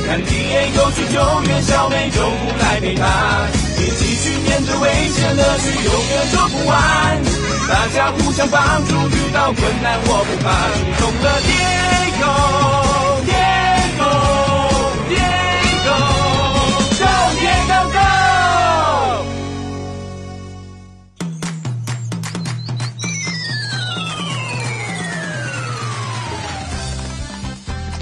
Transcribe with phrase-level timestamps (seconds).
[0.06, 1.16] 看 Diego 去救
[1.48, 3.02] 援小美，救护来陪他，
[3.78, 6.78] 一起去面对危险乐趣，永远做不完。
[7.68, 10.48] 大家互相帮助，遇到困难我不怕，
[10.98, 11.48] 出动了电
[12.20, 12.24] 狗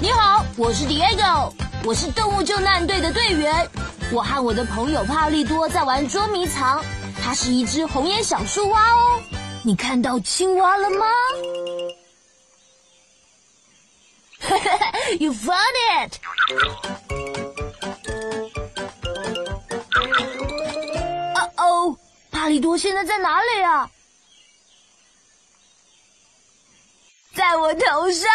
[0.01, 1.51] 你好，我是 Diego，
[1.83, 3.69] 我是动物救难队的队员。
[4.13, 6.81] 我和我的朋友帕利多在玩捉迷藏，
[7.21, 9.21] 它是一只红眼小树蛙哦。
[9.61, 11.05] 你看到青蛙了吗？
[15.19, 16.17] You found it！
[21.35, 21.97] 哦哦，
[22.31, 23.91] 帕利多现在在哪里啊？
[27.35, 28.29] 在我头上。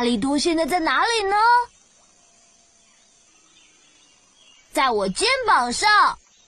[0.00, 1.36] 帕利多现在在哪里呢？
[4.72, 5.90] 在我肩膀上。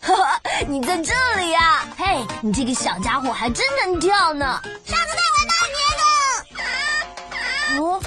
[0.01, 4.59] 呵呵，你在这里呀、嘿，你这个小家伙还真能跳呢！
[4.87, 5.47] 上次被闻
[7.77, 8.03] 到哦，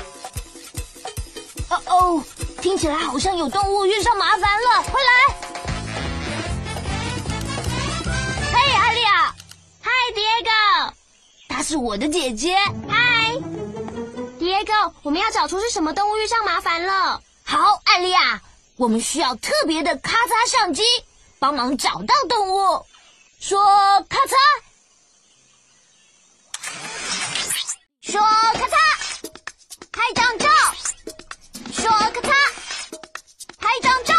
[1.70, 2.24] 哦哦，
[2.60, 5.12] 听起来好像有动物遇上麻烦了，快来！
[8.52, 9.36] 嘿，艾丽亚，
[9.80, 10.92] 嗨，Diego，
[11.50, 12.58] 她是我的姐姐。
[12.90, 13.05] 嗨
[15.04, 17.22] 我们要找出是什么动物遇上麻烦了。
[17.44, 18.42] 好，艾丽亚，
[18.78, 20.84] 我们需要特别的咔嚓相机。
[21.38, 22.86] 帮忙找到动物，
[23.40, 23.60] 说
[24.10, 24.34] 咔嚓，
[28.02, 28.76] 说咔嚓，
[29.92, 30.48] 拍张照，
[31.74, 32.34] 说咔嚓，
[33.60, 34.14] 拍张照。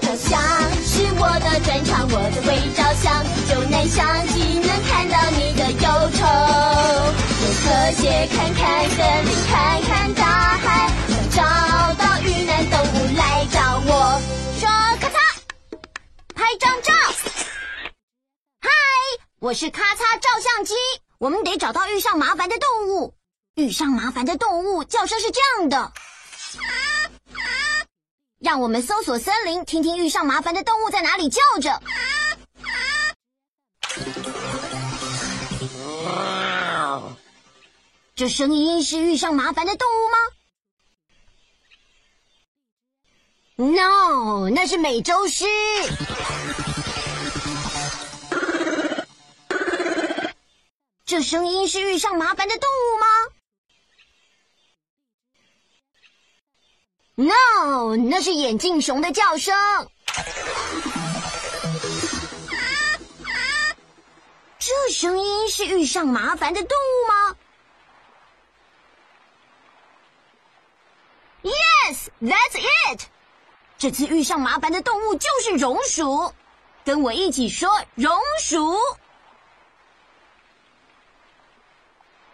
[0.00, 0.40] 照相
[0.82, 6.24] 是我的专长，我的会照相，就能相机能看到你的忧愁。
[7.68, 10.24] 用特写看看森林，看看大
[10.56, 10.90] 海，
[11.30, 11.42] 找
[12.02, 14.18] 到遇难动物来找我，
[14.58, 14.66] 说
[14.98, 15.18] 咔嚓。
[16.34, 16.94] 拍张照，
[18.62, 18.70] 嗨，
[19.40, 20.74] 我是咔嚓照相机。
[21.18, 23.12] 我们得找到遇上麻烦的动物。
[23.56, 25.92] 遇上麻烦的动物叫声是这样的。
[28.40, 31.82] 让我们搜索森林，听听遇上麻烦的动物在哪里叫着。
[38.18, 40.18] 这声音是遇上麻烦的动物吗
[43.70, 45.44] ？No，那是美洲狮。
[51.04, 53.06] 这声音是遇上麻烦的动物吗
[57.14, 59.56] ？No，那是眼镜熊的叫声。
[64.58, 67.36] 这声音是遇上麻烦的动物吗
[72.20, 72.58] That's
[72.92, 73.02] it。
[73.78, 76.34] 这次遇上麻烦的动物就是榕鼠，
[76.84, 78.76] 跟我一起说榕鼠。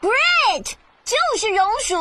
[0.01, 0.73] Great，
[1.05, 1.97] 就是榕鼠。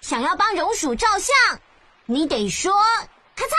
[0.00, 1.60] 想要帮榕鼠照相，
[2.06, 2.72] 你得说
[3.36, 3.52] 咔嚓，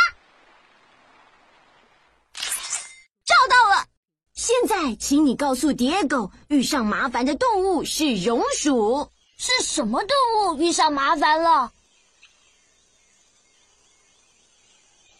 [3.23, 3.85] 照到了。
[4.33, 9.09] 现在，请你告诉 Diego，遇上麻烦的动物是榕鼠。
[9.37, 11.71] 是什么动物遇上麻烦了？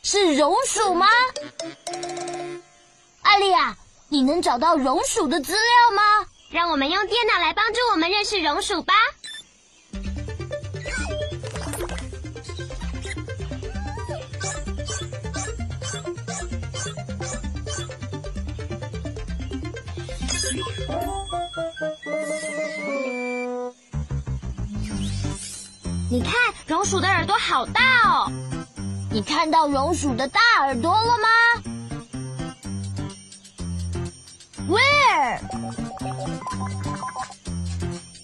[0.08, 1.08] 是榕鼠吗？
[3.24, 3.76] 艾丽亚，
[4.08, 6.28] 你能找到榕鼠的资料吗？
[6.52, 8.94] 让我们用电脑来帮助我们认识榕鼠吧。
[26.12, 26.32] 你看，
[26.68, 28.32] 榕鼠的耳朵好大哦！
[29.16, 31.30] 你看到榕鼠的大耳朵了吗
[34.68, 35.40] ？Where？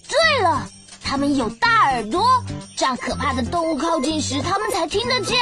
[0.06, 0.68] 对了，
[1.02, 2.24] 它它们有大耳朵，
[2.74, 5.38] 这样可怕的动物靠近时，它们才听得见。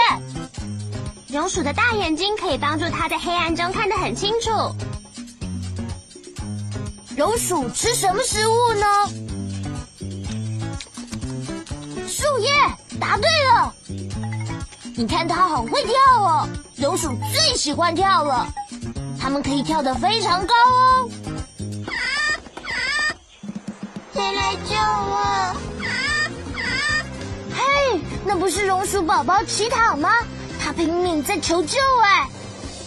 [1.28, 4.50] 榕鼠的大眼睛可以帮助它在黑暗中看得很清楚。
[7.16, 8.86] 榕鼠吃什么食物呢？
[12.08, 12.50] 树叶，
[12.98, 13.72] 答对了。
[15.00, 18.46] 你看它好会跳哦，榕鼠最喜欢跳了。
[19.18, 21.08] 它们可以跳得非常高哦。
[24.12, 25.56] 谁来救我？
[27.56, 30.10] 嘿，那不是榕鼠宝宝奇塔吗？
[30.62, 32.28] 它拼命在求救哎！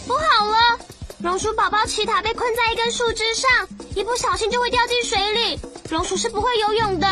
[0.06, 0.78] 不好了，
[1.18, 3.50] 榕鼠宝宝奇塔被困在一根树枝上，
[3.96, 5.58] 一不小心就会掉进水里。
[5.90, 7.08] 榕鼠是不会游泳的。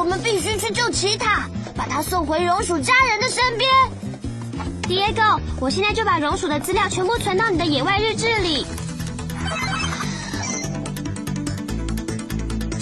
[0.00, 3.70] 我们必须去救奇塔，把他送回榕鼠家人的身边。
[4.84, 8.66] Diego，我现在就把榕鼠的资料全部存到你的野外日志里。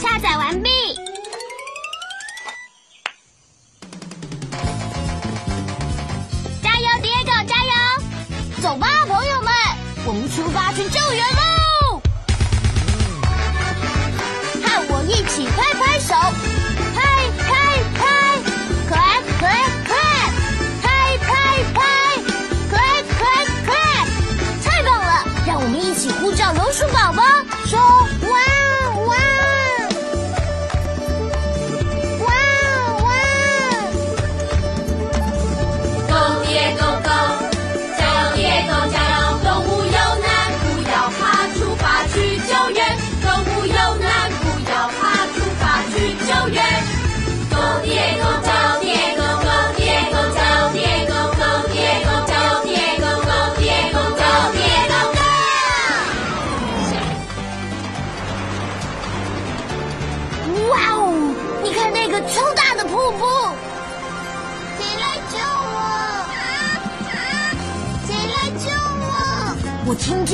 [0.00, 0.70] 下载完毕。
[6.62, 8.62] 加油，Diego，加油！
[8.62, 9.52] 走吧，朋友们，
[10.06, 12.00] 我们出发去救援喽！
[14.62, 16.14] 和我一起拍拍手，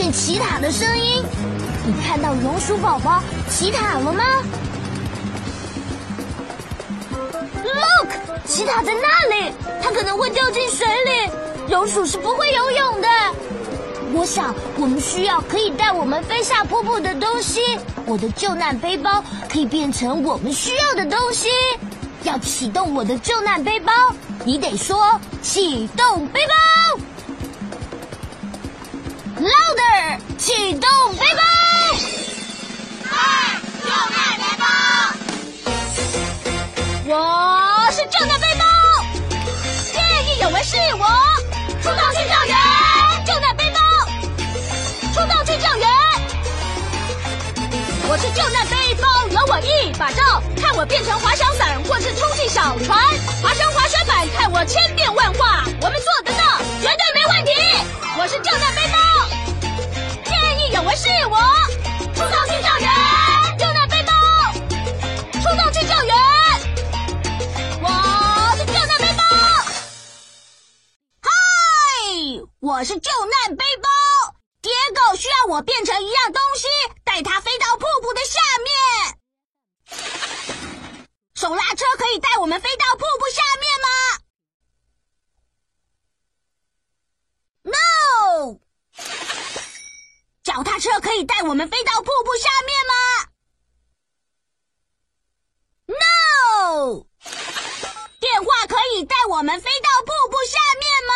[0.05, 1.25] 见奇塔的声音。
[1.87, 4.23] 你看到榕鼠宝宝奇塔了吗
[7.65, 9.51] ？Look，奇塔在那里，
[9.83, 11.31] 它可能会掉进水里。
[11.71, 13.09] 榕鼠是不会游泳的。
[14.13, 17.79] 我想，我们需要可以带我们飞下瀑布的东西。
[18.05, 21.49] 我的救难背包可以变成我们需要的东西。
[22.25, 23.91] 要启动我的救难背包，
[24.45, 27.01] 你得说启动背包。
[29.45, 31.43] Louder，启动背包。
[33.11, 33.15] 二，
[33.85, 34.65] 救难背包。
[37.05, 37.13] 我
[37.93, 38.65] 是救难背包，
[39.93, 41.05] 见义勇为是我，
[41.83, 42.57] 出动去救援，
[43.27, 43.79] 救难背包，
[45.13, 45.87] 出动去救援。
[48.09, 52.99] 我是救难背包，有我一把照，看我变成滑翔伞或是充气小船，
[53.43, 57.53] 滑翔滑雪板，看我千变万化，我们做得到，绝对没问题。
[58.17, 58.81] 我是救难背，
[60.75, 61.39] 见义勇为是我，
[62.15, 62.91] 出动去救援，
[63.57, 64.13] 救难背包，
[65.35, 66.13] 出动去救援。
[67.81, 67.87] 我
[68.57, 69.23] 是救难背包。
[71.23, 71.31] 嗨，
[72.59, 73.89] 我是救难背包。
[74.63, 76.67] 蝶狗需要我变成一样东西，
[77.05, 78.75] 带它飞到瀑布的下面。
[81.37, 83.89] 手拉车可以带我们飞到瀑布下面吗
[87.63, 88.59] ？No。
[90.55, 92.95] 脚踏车可以带我们飞到瀑布下面吗
[95.89, 97.07] ？No。
[98.21, 101.13] 电话可以带我们飞到瀑布下面吗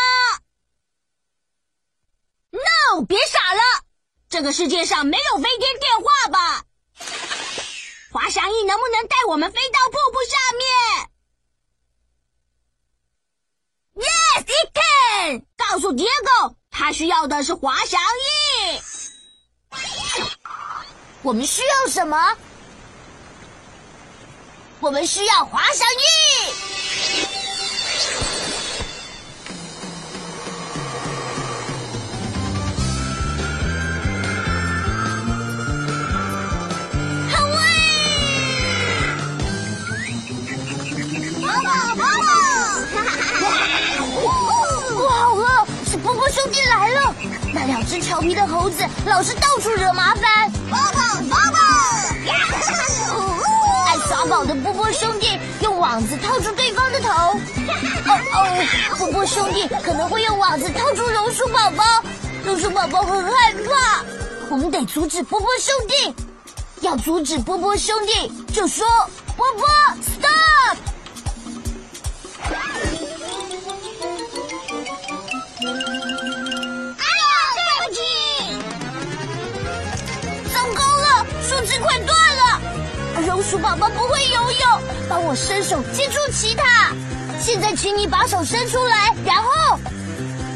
[2.50, 3.62] ？No，别傻了，
[4.28, 6.64] 这个世界上没有飞天电话吧？
[8.10, 10.36] 滑翔翼能不能带我们飞到瀑布下
[13.94, 15.46] 面？Yes, it can。
[15.56, 18.27] 告诉杰克他需要的是滑翔翼。
[21.28, 22.16] 我们需要什么？
[24.80, 26.00] 我们需要滑翔翼。
[37.30, 37.60] 好嘞！
[41.42, 41.92] 宝宝，宝
[44.96, 47.14] 不好了，是波波兄弟来了！
[47.58, 50.48] 那两只调皮的猴子老是到处惹麻烦。
[50.70, 51.36] 宝，宝宝，宝
[53.84, 57.08] 爱耍宝的波波兄弟用网子套住对方的头。
[57.10, 57.34] 哦
[58.32, 61.82] 哦，波波兄弟可能会用网子套住榕树宝宝，
[62.44, 64.04] 榕树宝宝很害怕。
[64.50, 66.14] 我们得阻止波波兄弟。
[66.82, 68.86] 要阻止波波兄弟，就说
[69.36, 69.66] 波波
[70.00, 70.78] stop。
[83.38, 86.92] 榕树宝宝不会游泳，帮我伸手接住其他。
[87.38, 89.78] 现在，请你把手伸出来，然后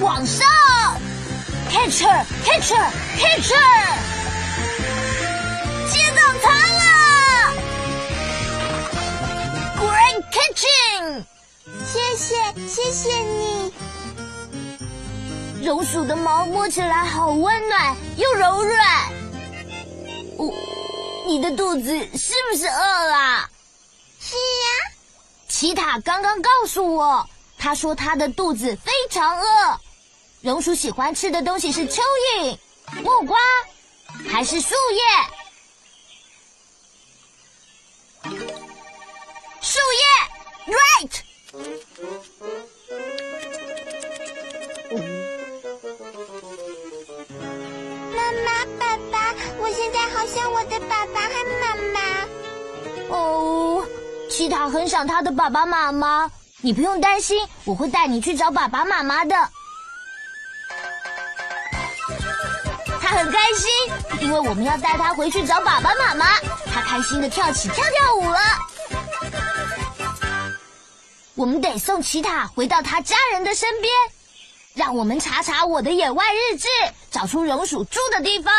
[0.00, 0.44] 往上
[1.70, 3.54] ，catcher，catcher，catcher，
[5.92, 7.54] 接到它了
[9.78, 11.22] ，great catching，
[11.86, 12.34] 谢谢，
[12.66, 13.72] 谢谢你。
[15.62, 18.80] 榕鼠的毛摸起来好温暖又柔软。
[20.38, 20.52] 哦，
[21.26, 23.48] 你的肚子是不是饿了？
[24.20, 24.92] 是呀。
[25.48, 29.80] 奇塔刚刚告诉我，他说他的肚子非常饿。
[30.40, 32.00] 榕鼠喜欢吃的东西是蚯
[32.36, 32.58] 蚓、
[33.02, 33.38] 木瓜，
[34.28, 35.02] 还是树叶？
[39.60, 41.20] 树叶，right。
[50.10, 52.00] 好像我的爸爸和妈妈。
[53.14, 53.86] 哦，
[54.30, 56.30] 奇塔很想他的爸爸妈妈。
[56.60, 59.34] 你不用担心，我会带你去找爸爸妈妈的。
[63.00, 63.68] 他很开心，
[64.20, 66.38] 因为我们要带他回去找爸爸妈妈。
[66.72, 68.38] 他开心的跳起跳跳舞了。
[71.34, 73.92] 我们得送奇塔回到他家人的身边。
[74.74, 76.68] 让我们查查我的野外日志，
[77.10, 78.54] 找出榕鼠住的地方。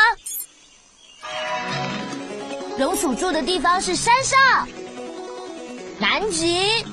[2.77, 4.67] 榕鼠住的地方是山上、
[5.99, 6.83] 南极、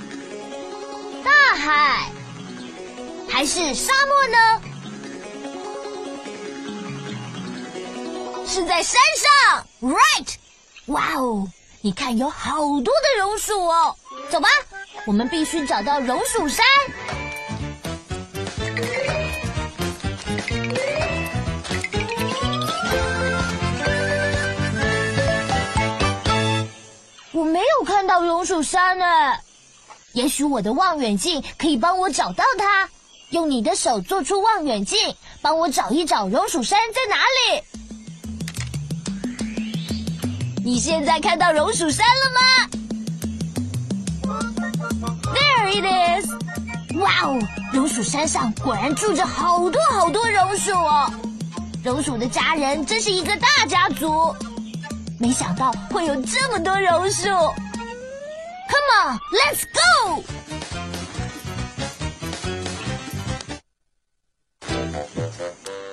[1.25, 2.11] 大海，
[3.29, 4.63] 还是沙漠呢？
[8.47, 10.35] 是在山上，right？
[10.87, 11.49] 哇哦，
[11.81, 13.97] 你看有好多的榕树哦。
[14.29, 14.49] 走吧，
[15.07, 16.67] 我们必须找到榕树山。
[28.41, 29.05] 榕树山呢，
[30.15, 32.89] 也许我的望远镜可以帮我找到它。
[33.29, 34.99] 用你的手做出望远镜，
[35.43, 37.63] 帮我找一找榕树山在哪里。
[40.65, 42.41] 你现在看到榕树山了吗
[45.35, 45.85] ？There it
[46.25, 46.31] is！
[46.97, 47.39] 哇哦，
[47.75, 51.13] 榕树山上果然住着好多好多榕树哦。
[51.85, 54.35] 榕树的家人真是一个大家族。
[55.19, 57.29] 没想到会有这么多榕树。
[58.71, 60.23] Come on, let's go！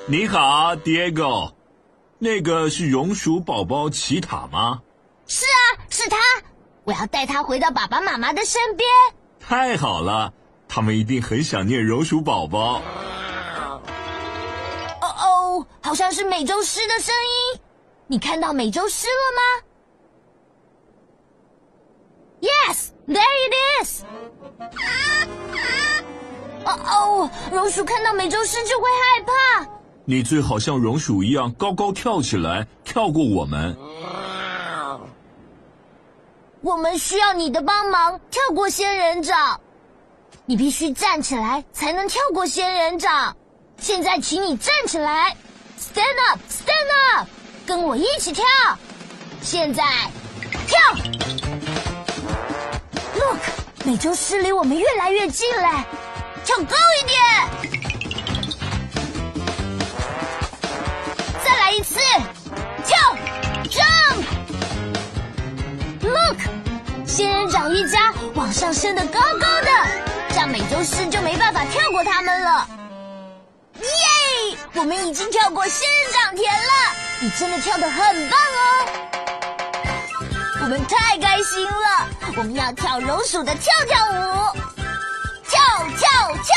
[0.06, 1.54] 你好，Diego，
[2.20, 4.82] 那个是榕鼠宝宝奇塔吗？
[5.28, 6.18] 是啊，是他。
[6.84, 8.88] 我要带他回到爸爸妈妈的身边。
[9.40, 10.32] 太好了，
[10.68, 12.82] 他们一定很想念榕鼠宝宝。
[15.02, 17.60] 哦哦，好像是美洲狮的声音。
[18.06, 19.67] 你看到美洲狮了吗
[22.42, 24.04] ？Yes, there it is。
[26.66, 29.68] 哦哦，榕鼠看到美洲狮就会害怕。
[30.06, 33.78] 你最好像榕鼠一样高高跳起来，跳过我们。
[36.62, 39.60] 我们需要你的帮忙，跳过仙人掌。
[40.46, 43.36] 你必须站起来才能跳过仙人掌。
[43.80, 45.36] 现在，请你站起来
[45.80, 47.28] ，Stand up, stand up。
[47.66, 48.46] 跟我一起跳！
[49.42, 49.84] 现在
[50.68, 50.80] 跳
[53.86, 55.86] 美洲狮离我们越来越近了，
[56.44, 57.18] 跳高一点！
[61.44, 62.00] 再来一次，
[62.86, 62.98] 跳
[66.04, 66.40] ！Jump！Look，
[67.06, 69.70] 仙人掌一家往上升得高高的，
[70.30, 72.68] 这样美洲狮就没办法跳过它们了。
[73.80, 73.88] 耶！
[74.74, 76.94] 我们已经跳过仙人掌田了。
[77.22, 79.17] 你真的跳得很棒哦！
[80.68, 84.14] 我们太开心了，我们要跳榕鼠的跳跳舞，
[85.48, 85.62] 跳
[85.96, 86.06] 跳
[86.44, 86.54] 跳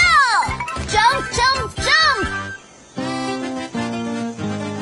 [0.88, 2.26] ，jump jump jump，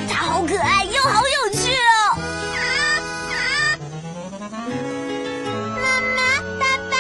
[0.09, 2.17] 它好可爱又好有趣哦！
[5.77, 6.97] 妈妈，爸爸，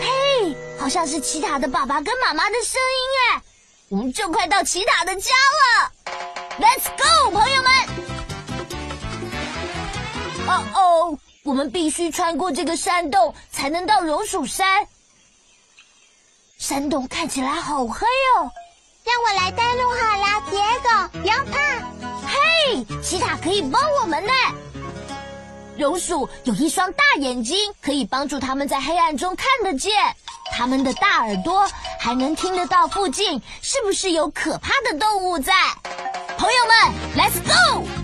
[0.00, 3.42] 嘿，好像是奇塔的爸爸跟妈妈的声音哎，
[3.90, 5.30] 我们就快到奇塔的家
[5.60, 5.92] 了。
[6.58, 7.70] Let's go，朋友们！
[10.48, 14.86] 哦哦，我们必须穿过这个山洞才能到榕树山。
[16.56, 18.06] 山洞看起来好黑
[18.36, 18.50] 哦，
[19.04, 21.80] 让我来带路好了，杰狗，不要怕。
[22.28, 24.32] 嘿，奇塔可以帮我们呢。
[25.76, 29.92] 榕鼠有一双大眼睛，可以帮助它们在黑暗中看得见。
[30.52, 31.68] 它们的大耳朵
[31.98, 35.52] 还能听得到附近是不是有可怕的动物在。
[36.38, 38.01] 朋友们，Let's go！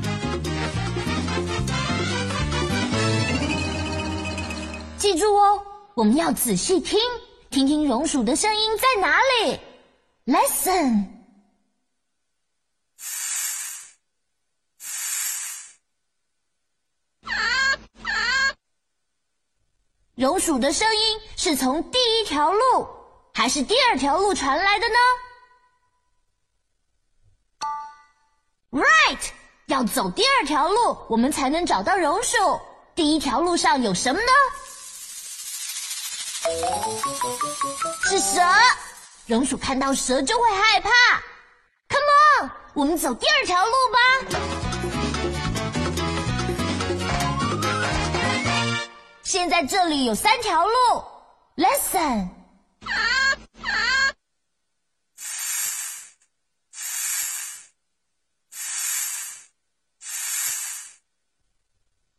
[5.11, 7.01] 记住哦，我们要仔细听，
[7.49, 9.59] 听听榕鼠的声音在哪里。
[10.27, 11.07] Listen。
[20.15, 22.87] 榕鼠的声音是从第一条路
[23.33, 24.97] 还是第二条路传来的呢
[28.73, 29.31] ？Right，
[29.69, 32.37] 要走第二条路，我们才能找到榕鼠。
[32.95, 34.27] 第一条路上有什么呢？
[38.05, 38.41] 是蛇。
[39.27, 40.91] 榕鼠看到蛇就会害怕。
[41.89, 42.09] Come
[42.41, 43.99] on，我们走第二条路吧。
[49.23, 50.73] 现在这里有三条路
[51.57, 52.29] ，Listen。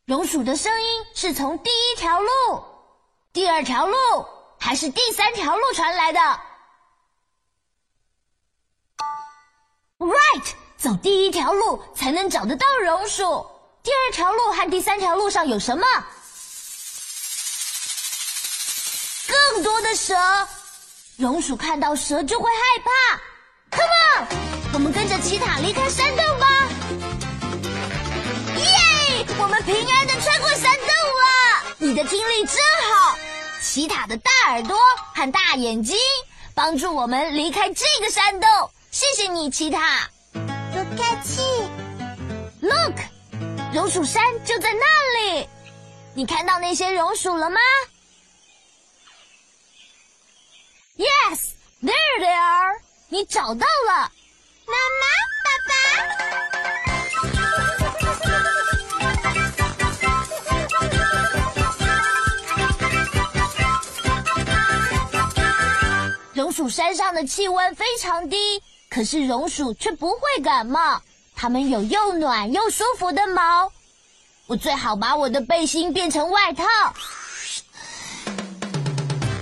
[0.06, 2.28] 榕鼠的声音是从第一条路、
[3.32, 3.96] 第二条路
[4.60, 6.20] 还是第三条路传来的
[10.00, 13.46] ？Right，走第一条路才能找得到榕鼠。
[13.84, 15.86] 第二条路和第三条路上有什么？
[19.28, 20.16] 更多的蛇，
[21.18, 22.90] 榕鼠看到蛇就会害怕。
[23.78, 24.28] Come on，
[24.74, 26.48] 我们跟着奇塔离开山洞吧。
[28.58, 31.76] 耶，我们平安的穿过山洞了。
[31.78, 32.58] 你的听力真
[32.92, 33.18] 好，
[33.70, 34.76] 奇塔的大耳朵
[35.14, 35.96] 和大眼睛
[36.56, 38.50] 帮助我们离开这个山洞。
[38.90, 40.10] 谢谢你，奇塔。
[40.34, 41.44] 不客气。
[42.62, 42.96] Look，
[43.72, 45.48] 榕鼠山就在那里。
[46.16, 47.60] 你看到那些榕鼠了吗
[50.98, 51.40] ？Yes,
[51.84, 52.82] there they are.
[53.10, 54.12] 你找到了，
[54.66, 55.06] 妈妈，
[55.46, 56.59] 爸爸。
[66.40, 68.38] 榕鼠山上的气温非常低，
[68.90, 71.02] 可是榕鼠却不会感冒。
[71.36, 73.70] 它们有又暖又舒服的毛。
[74.48, 76.64] 我最好把我的背心变成外套。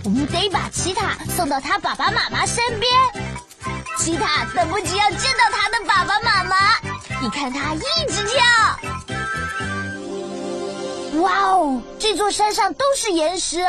[0.06, 2.92] 我们得把奇塔送到他爸爸妈妈身边。
[4.00, 6.58] 奇塔等不及要见到他的爸爸妈妈。
[7.22, 7.80] 你看他一
[8.10, 8.44] 直跳。
[11.22, 13.64] 哇哦，这座山上都是岩石，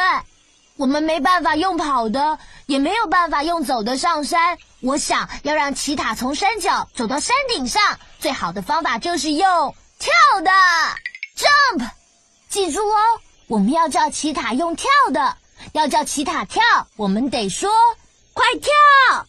[0.77, 4.59] 我们没办法用跑的，也没有办法用走的上山。
[4.81, 10.51] 我想要让奇塔从山脚走到山顶上，最好的方法就是用跳的
[11.35, 11.91] ，jump。
[12.51, 15.37] 记住哦，我们要叫奇塔用跳的。
[15.73, 16.63] 要叫奇塔跳，
[16.97, 17.71] 我们得说
[18.35, 19.27] “快跳”。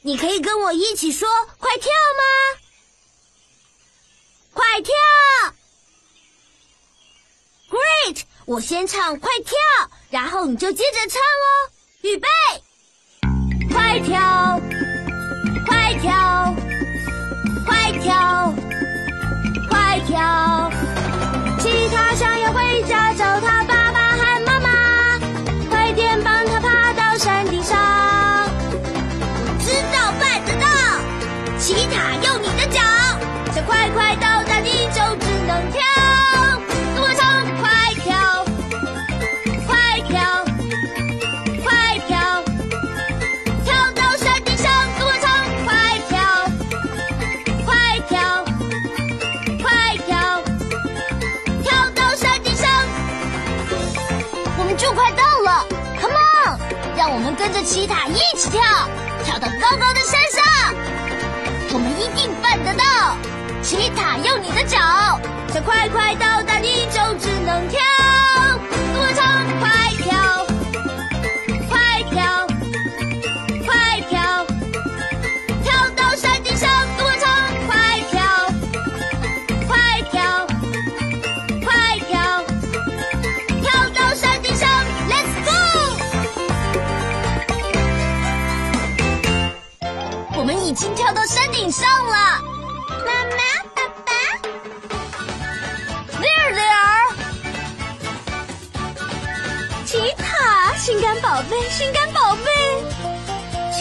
[0.00, 1.28] 你可以跟我一起说
[1.60, 2.22] “快跳”吗？
[4.54, 4.94] 快跳
[7.70, 8.22] ！Great！
[8.46, 9.54] 我先唱“快跳”，
[10.08, 11.71] 然后你就接着唱哦。
[12.02, 12.26] 预备，
[13.72, 14.60] 快跳，
[15.64, 16.52] 快跳，
[17.64, 18.41] 快跳，
[57.52, 58.62] 跟着奇塔一起跳，
[59.24, 60.74] 跳到高高的山上，
[61.74, 63.14] 我们一定办得到。
[63.62, 65.20] 奇塔用你的脚，
[65.52, 67.78] 想快快到达，你就只能跳。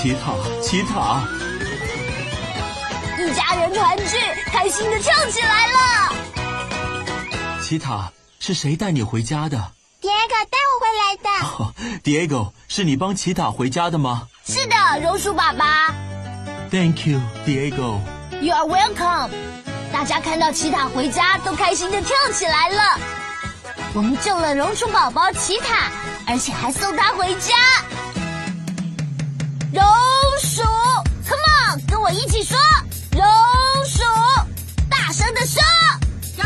[0.02, 0.34] 奇塔，
[0.64, 1.22] 奇塔，
[3.20, 6.16] 一家人团聚，开心的跳起来了。
[7.62, 9.58] 奇塔，是谁带你回家的
[10.02, 11.30] ？Diego 带我回来的。
[11.46, 11.72] 哦，
[12.04, 14.28] Diego，是你帮奇塔回家的吗？
[14.44, 15.94] 是的，榕树爸爸。
[16.72, 18.00] Thank you, Diego.
[18.42, 19.30] You are welcome.
[19.94, 23.00] 大家看到奇塔回家，都开心的跳起来了。
[23.94, 25.92] 我们救了榕树宝宝奇塔，
[26.26, 27.54] 而且还送他回家。
[29.72, 29.82] 榕
[30.42, 30.62] 鼠
[31.26, 32.58] ，Come on，跟我一起说，
[33.12, 33.22] 榕
[33.86, 34.02] 鼠，
[34.90, 35.62] 大声的说，
[36.38, 36.46] 榕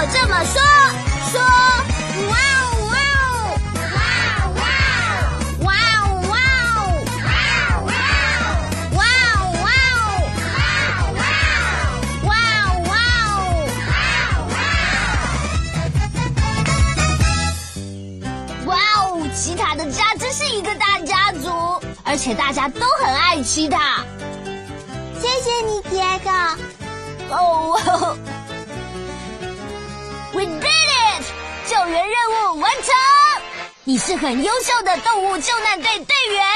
[0.00, 0.62] 我这么说：
[1.32, 1.40] 说，
[2.28, 3.58] 哇哦哇哦，
[3.96, 3.98] 哇
[4.38, 5.66] 哦哇哦哇
[5.98, 6.30] 哦哇
[6.78, 7.02] 哦，
[8.94, 11.34] 哇哦哇哦哇哦哇哦，
[12.22, 13.26] 哇哦哇哦
[13.82, 13.90] 哇
[14.22, 14.62] 哦哇
[18.62, 18.70] 哦，哇
[19.02, 19.26] 哦！
[19.34, 24.04] 奇塔的家真是一个大家族，而且大家都很爱奇塔。
[25.20, 26.56] 谢谢你，Diego。
[27.30, 28.16] 哦、
[30.38, 31.24] w e did it！
[31.68, 32.16] 救援任
[32.54, 32.94] 务完成。
[33.82, 36.46] 你是很优秀的动物救难队队员。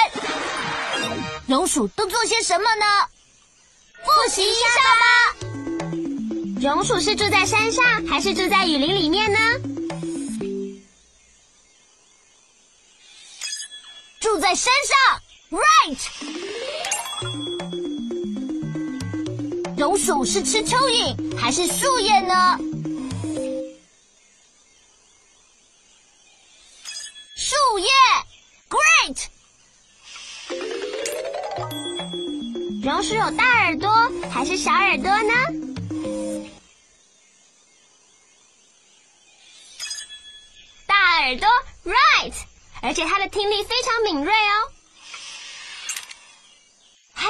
[1.49, 2.87] 榕鼠都做些什么呢？
[4.05, 5.05] 复习一下吧。
[6.61, 9.39] 榕鼠是住在山上，还是住在雨林里面呢？
[14.21, 14.97] 住在山上
[15.59, 15.99] ，right。
[19.77, 22.57] 榕鼠是吃蚯蚓还是树叶呢？
[27.53, 27.87] 树叶
[28.71, 29.27] ，great。
[32.83, 33.91] 榕鼠有大耳朵
[34.31, 35.35] 还是小耳朵呢？
[40.87, 41.47] 大耳朵
[41.85, 42.33] ，right。
[42.81, 44.73] 而且它的听力非常敏锐哦。
[47.13, 47.29] 嘿，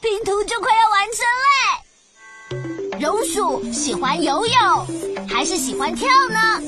[0.00, 3.00] 拼图就快要完成嘞！
[3.00, 6.62] 榕鼠喜欢游泳还是喜欢跳呢？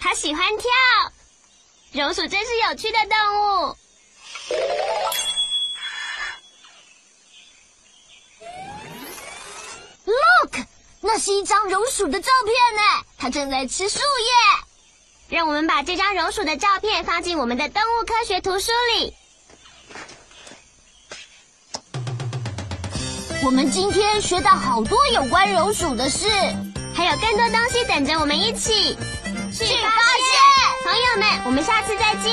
[0.00, 0.68] 它喜欢跳。
[1.92, 3.76] 榕鼠真是有趣的动物。
[10.04, 10.66] Look，
[11.00, 12.82] 那是一张榕鼠的照片呢，
[13.16, 15.34] 它正在吃树叶。
[15.34, 19.14] 让我们把这张榕鼠的照片放进我们的动物科学图书里。
[23.42, 26.28] 我们今天学到好多有关榕鼠的事，
[26.94, 30.07] 还有更多东西等着我们一起去发现。
[30.88, 32.32] 朋友们，我们下次再见，